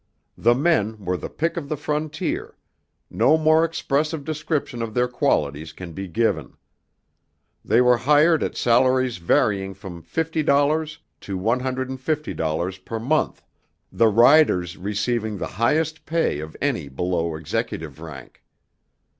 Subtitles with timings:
[0.35, 2.57] The men were the pick of the frontier;
[3.11, 6.57] no more expressive description of their qualities can be given.
[7.63, 13.43] They were hired at salaries varying from $50.00 to $150.00 per month,
[13.91, 18.41] the riders receiving the highest pay of any below executive rank.